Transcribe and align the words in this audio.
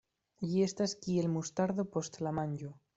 Ĝi 0.53 0.63
estas 0.69 0.97
kiel 1.05 1.29
mustardo 1.37 1.89
post 1.95 2.23
la 2.29 2.37
manĝo. 2.43 2.77